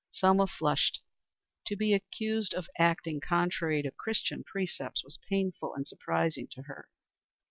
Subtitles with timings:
[0.11, 0.99] Selma flushed.
[1.67, 6.89] To be accused of acting contrary to Christian precepts was painful and surprising to her.